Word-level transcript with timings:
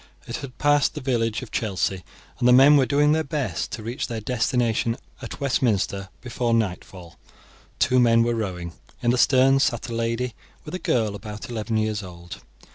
It 0.25 0.37
had 0.37 0.57
passed 0.57 0.95
the 0.95 0.99
village 0.99 1.43
of 1.43 1.51
Chelsea, 1.51 2.03
and 2.39 2.47
the 2.47 2.51
men 2.53 2.75
were 2.75 2.87
doing 2.87 3.11
their 3.11 3.23
best 3.23 3.71
to 3.73 3.83
reach 3.83 4.07
their 4.07 4.19
destination 4.19 4.97
at 5.21 5.39
Westminster 5.39 6.09
before 6.21 6.55
nightfall. 6.55 7.19
Two 7.77 7.99
men 7.99 8.23
were 8.23 8.33
rowing; 8.33 8.73
in 9.03 9.11
the 9.11 9.17
stern 9.19 9.59
sat 9.59 9.89
a 9.89 9.93
lady 9.93 10.33
with 10.65 10.73
a 10.73 10.79
girl 10.79 11.13
about 11.13 11.51
eleven 11.51 11.77
years 11.77 12.01
old. 12.01 12.41